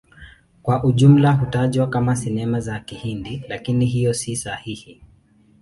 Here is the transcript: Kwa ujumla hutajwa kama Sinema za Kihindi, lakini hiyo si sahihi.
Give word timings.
Kwa 0.63 0.83
ujumla 0.83 1.31
hutajwa 1.31 1.87
kama 1.89 2.15
Sinema 2.15 2.59
za 2.59 2.79
Kihindi, 2.79 3.43
lakini 3.47 3.85
hiyo 3.85 4.13
si 4.13 4.35
sahihi. 4.35 5.01